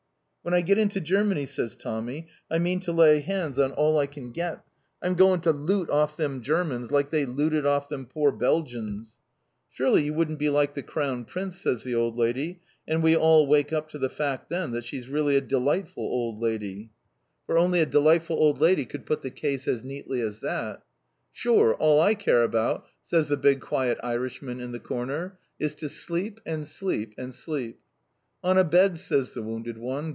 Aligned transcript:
"When 0.43 0.55
I 0.55 0.61
git 0.61 0.79
into 0.79 0.99
Germany," 0.99 1.45
says 1.45 1.75
Tommy, 1.75 2.25
"I 2.49 2.57
mean 2.57 2.79
to 2.79 2.91
lay 2.91 3.19
hands 3.19 3.59
on 3.59 3.73
all 3.73 3.99
I 3.99 4.07
can 4.07 4.31
git! 4.31 4.57
I'm 4.99 5.13
goin' 5.13 5.39
to 5.41 5.51
loot 5.51 5.87
off 5.91 6.17
them 6.17 6.41
Germans, 6.41 6.89
like 6.89 7.11
they 7.11 7.27
looted 7.27 7.63
off 7.63 7.89
them 7.89 8.07
pore 8.07 8.35
Beljins!" 8.35 9.19
"Surely 9.69 10.01
you 10.05 10.15
wouldn't 10.15 10.39
be 10.39 10.49
like 10.49 10.73
the 10.73 10.81
Crown 10.81 11.25
Prince," 11.25 11.61
says 11.61 11.83
the 11.83 11.93
old 11.93 12.15
lady, 12.17 12.59
and 12.87 13.03
we 13.03 13.15
all 13.15 13.45
wake 13.45 13.71
up 13.71 13.89
to 13.89 13.99
the 13.99 14.09
fact 14.09 14.49
then 14.49 14.71
that 14.71 14.83
she's 14.83 15.07
really 15.09 15.35
a 15.37 15.41
delightful 15.41 16.01
old 16.05 16.39
lady, 16.39 16.89
for 17.45 17.55
only 17.59 17.79
a 17.79 17.85
delightful 17.85 18.35
old 18.35 18.59
lady 18.59 18.83
could 18.83 19.05
put 19.05 19.21
the 19.21 19.29
case 19.29 19.67
as 19.67 19.83
neatly 19.83 20.21
as 20.21 20.39
that. 20.39 20.81
"Shure, 21.31 21.75
all 21.75 22.01
I 22.01 22.15
care 22.15 22.41
about," 22.41 22.87
says 23.03 23.27
the 23.27 23.37
big, 23.37 23.61
quiet 23.61 23.99
Irishman 24.01 24.59
in 24.59 24.71
the 24.71 24.79
corner, 24.79 25.37
"is 25.59 25.75
to 25.75 25.87
sleep 25.87 26.39
and 26.47 26.65
sleep 26.67 27.13
and 27.15 27.31
sleep!" 27.31 27.79
"On 28.43 28.57
a 28.57 28.63
bed," 28.63 28.97
says 28.97 29.33
the 29.33 29.43
wounded 29.43 29.77
one. 29.77 30.09